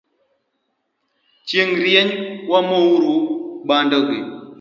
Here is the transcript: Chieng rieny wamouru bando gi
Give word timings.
Chieng 1.47 1.73
rieny 1.81 2.09
wamouru 2.51 3.15
bando 3.67 3.97
gi 4.07 4.19